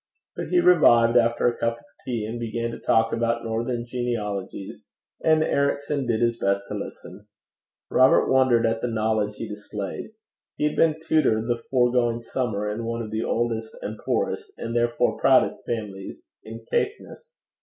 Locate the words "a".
1.47-1.55